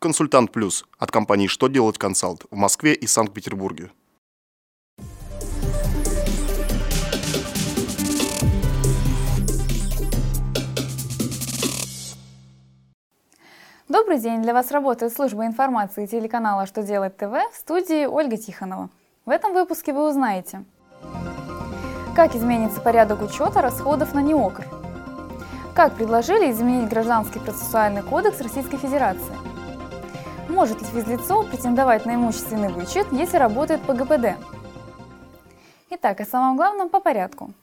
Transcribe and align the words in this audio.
Консультант 0.00 0.52
Плюс 0.52 0.84
от 1.00 1.10
компании 1.10 1.48
«Что 1.48 1.66
делать 1.66 1.98
консалт» 1.98 2.44
в 2.52 2.54
Москве 2.54 2.94
и 2.94 3.08
Санкт-Петербурге. 3.08 3.90
Добрый 13.88 14.20
день! 14.20 14.40
Для 14.42 14.54
вас 14.54 14.70
работает 14.70 15.12
служба 15.12 15.44
информации 15.44 16.06
телеканала 16.06 16.66
«Что 16.66 16.84
делать 16.84 17.16
ТВ» 17.16 17.32
в 17.52 17.56
студии 17.56 18.06
Ольга 18.06 18.36
Тихонова. 18.36 18.90
В 19.26 19.30
этом 19.30 19.52
выпуске 19.52 19.92
вы 19.92 20.08
узнаете, 20.08 20.64
как 22.14 22.36
изменится 22.36 22.80
порядок 22.80 23.20
учета 23.20 23.60
расходов 23.62 24.14
на 24.14 24.20
НИОКР, 24.20 24.64
как 25.74 25.96
предложили 25.96 26.52
изменить 26.52 26.88
Гражданский 26.88 27.40
процессуальный 27.40 28.04
кодекс 28.04 28.40
Российской 28.40 28.76
Федерации, 28.76 29.47
может 30.48 30.80
ли 30.80 30.86
физлицо 30.86 31.44
претендовать 31.44 32.06
на 32.06 32.14
имущественный 32.14 32.68
вычет, 32.68 33.06
если 33.12 33.36
работает 33.36 33.80
по 33.82 33.94
ГПД. 33.94 34.36
Итак, 35.90 36.20
о 36.20 36.24
самом 36.24 36.56
главном 36.56 36.88
по 36.88 37.00
порядку– 37.00 37.52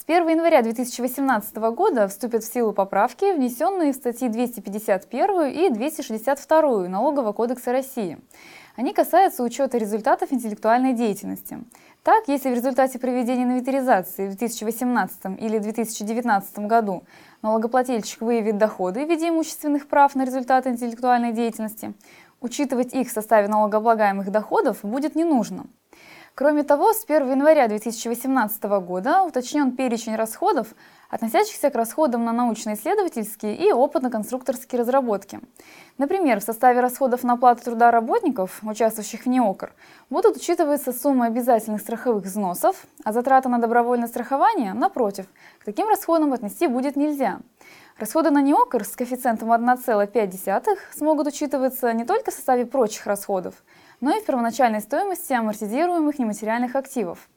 С 0.00 0.04
1 0.06 0.28
января 0.28 0.62
2018 0.62 1.56
года 1.74 2.08
вступят 2.08 2.42
в 2.42 2.50
силу 2.50 2.72
поправки, 2.72 3.32
внесенные 3.32 3.92
в 3.92 3.96
статьи 3.96 4.28
251 4.28 5.46
и 5.46 5.68
262 5.68 6.88
Налогового 6.88 7.32
кодекса 7.32 7.70
России. 7.70 8.18
Они 8.76 8.92
касаются 8.92 9.42
учета 9.42 9.78
результатов 9.78 10.32
интеллектуальной 10.32 10.92
деятельности. 10.92 11.58
Так, 12.02 12.28
если 12.28 12.50
в 12.50 12.54
результате 12.54 12.98
проведения 12.98 13.42
инвентаризации 13.42 14.26
в 14.28 14.36
2018 14.36 15.40
или 15.40 15.58
2019 15.58 16.58
году 16.60 17.04
налогоплательщик 17.42 18.22
выявит 18.22 18.58
доходы 18.58 19.04
в 19.04 19.08
виде 19.08 19.28
имущественных 19.28 19.88
прав 19.88 20.14
на 20.14 20.24
результаты 20.24 20.70
интеллектуальной 20.70 21.32
деятельности, 21.32 21.94
учитывать 22.40 22.94
их 22.94 23.08
в 23.08 23.12
составе 23.12 23.48
налогооблагаемых 23.48 24.30
доходов 24.30 24.78
будет 24.82 25.14
не 25.14 25.24
нужно– 25.24 25.66
Кроме 26.34 26.62
того, 26.62 26.92
с 26.92 27.04
1 27.04 27.30
января 27.30 27.68
2018 27.68 28.62
года 28.62 29.24
уточнен 29.24 29.72
перечень 29.72 30.16
расходов, 30.16 30.68
относящихся 31.10 31.70
к 31.70 31.74
расходам 31.74 32.24
на 32.24 32.32
научно-исследовательские 32.32 33.56
и 33.56 33.72
опытно-конструкторские 33.72 34.78
разработки. 34.78 35.40
Например, 35.98 36.40
в 36.40 36.44
составе 36.44 36.80
расходов 36.80 37.24
на 37.24 37.34
оплату 37.34 37.64
труда 37.64 37.90
работников, 37.90 38.60
участвующих 38.62 39.22
в 39.22 39.26
НЕОКР, 39.26 39.74
будут 40.08 40.36
учитываться 40.36 40.92
суммы 40.92 41.26
обязательных 41.26 41.82
страховых 41.82 42.24
взносов, 42.24 42.86
а 43.04 43.12
затраты 43.12 43.48
на 43.48 43.58
добровольное 43.58 44.08
страхование, 44.08 44.72
напротив, 44.72 45.26
к 45.58 45.64
таким 45.64 45.88
расходам 45.88 46.32
отнести 46.32 46.68
будет 46.68 46.96
нельзя. 46.96 47.40
Расходы 47.98 48.30
на 48.30 48.40
НЕОКР 48.40 48.84
с 48.84 48.96
коэффициентом 48.96 49.52
1,5 49.52 50.78
смогут 50.96 51.26
учитываться 51.26 51.92
не 51.92 52.06
только 52.06 52.30
в 52.30 52.34
составе 52.34 52.64
прочих 52.64 53.06
расходов, 53.06 53.56
но 54.00 54.16
и 54.16 54.20
в 54.20 54.24
первоначальной 54.24 54.80
стоимости 54.80 55.32
амортизируемых 55.32 56.18
нематериальных 56.18 56.76
активов. 56.76 57.28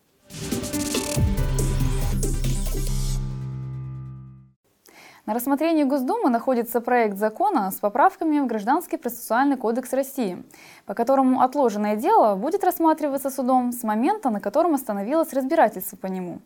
На 5.26 5.34
рассмотрении 5.34 5.86
Госдумы 5.86 6.30
находится 6.30 6.82
проект 6.82 7.18
закона 7.18 7.72
с 7.72 7.76
поправками 7.76 8.42
в 8.42 8.46
Гражданский 8.46 8.98
процессуальный 8.98 9.56
кодекс 9.56 9.94
России, 9.94 10.44
по 10.86 10.94
которому 10.94 11.42
отложенное 11.42 11.96
дело 11.96 12.36
будет 12.36 12.66
рассматриваться 12.66 13.30
судом 13.30 13.72
с 13.72 13.84
момента, 13.84 14.30
на 14.30 14.42
котором 14.42 14.74
остановилось 14.74 15.32
разбирательство 15.32 15.96
по 15.96 16.08
нему. 16.08 16.40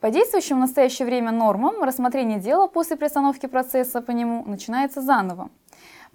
По 0.00 0.10
действующим 0.10 0.56
в 0.56 0.60
настоящее 0.60 1.06
время 1.06 1.30
нормам 1.30 1.82
рассмотрение 1.84 2.40
дела 2.40 2.66
после 2.66 2.96
приостановки 2.96 3.46
процесса 3.46 4.00
по 4.00 4.10
нему 4.10 4.44
начинается 4.46 5.00
заново. 5.00 5.48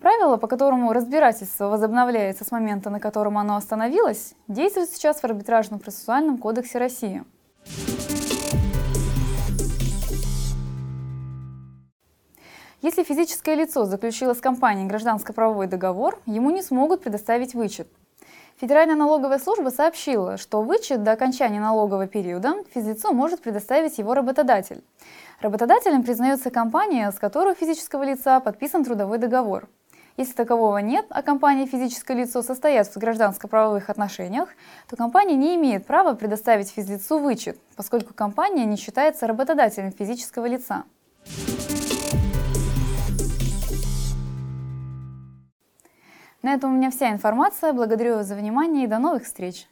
Правило, 0.04 0.36
по 0.36 0.48
которому 0.48 0.92
разбирательство 0.92 1.70
возобновляется 1.70 2.44
с 2.44 2.52
момента, 2.52 2.90
на 2.90 3.00
котором 3.00 3.38
оно 3.38 3.56
остановилось, 3.56 4.34
действует 4.50 4.90
сейчас 4.90 5.22
в 5.22 5.24
арбитражном 5.24 5.80
процессуальном 5.80 6.40
кодексе 6.40 6.78
России. 6.78 7.24
Если 12.82 13.04
физическое 13.04 13.56
лицо 13.56 13.86
заключило 13.86 14.34
с 14.34 14.42
компанией 14.42 14.88
гражданско-правовой 14.88 15.68
договор, 15.68 16.20
ему 16.26 16.50
не 16.50 16.62
смогут 16.62 17.02
предоставить 17.02 17.54
вычет. 17.54 17.88
Федеральная 18.60 18.98
налоговая 18.98 19.40
служба 19.40 19.70
сообщила, 19.70 20.36
что 20.36 20.62
вычет 20.62 21.04
до 21.04 21.14
окончания 21.14 21.62
налогового 21.62 22.08
периода 22.08 22.56
физлицо 22.76 23.14
может 23.14 23.42
предоставить 23.42 24.00
его 24.00 24.14
работодатель. 24.14 24.84
Работодателем 25.40 26.04
признается 26.04 26.52
компания, 26.52 27.10
с 27.10 27.20
которой 27.20 27.54
у 27.54 27.56
физического 27.56 28.04
лица 28.04 28.42
подписан 28.42 28.84
трудовой 28.84 29.18
договор– 29.18 29.70
если 30.18 30.34
такового 30.34 30.78
нет, 30.78 31.06
а 31.10 31.24
компания 31.24 31.64
и 31.64 31.68
физическое 31.68 32.16
лицо 32.16 32.42
состоят 32.44 32.88
в 32.88 32.98
гражданско-правовых 32.98 33.90
отношениях, 33.90 34.50
то 34.88 34.96
компания 34.96 35.36
не 35.36 35.56
имеет 35.56 35.86
права 35.86 36.14
предоставить 36.14 36.70
физлицу 36.70 37.18
вычет, 37.18 37.60
поскольку 37.76 38.14
компания 38.14 38.66
не 38.66 38.78
считается 38.78 39.26
работодателем 39.28 39.92
физического 39.92 40.46
лица. 40.46 40.84
На 46.44 46.54
этом 46.54 46.74
у 46.74 46.78
меня 46.78 46.92
вся 46.92 47.10
информация. 47.10 47.72
Благодарю 47.72 48.16
вас 48.16 48.28
за 48.28 48.36
внимание 48.36 48.84
и 48.84 48.88
до 48.88 49.00
новых 49.00 49.24
встреч! 49.24 49.68